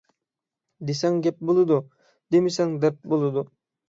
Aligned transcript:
دىسەڭ 0.91 1.19
گەپ 1.27 1.43
بولىدۇ، 1.49 1.77
دىمىسەڭ 2.37 2.73
دەرد 2.87 2.99
بولىدۇ. 3.13 3.45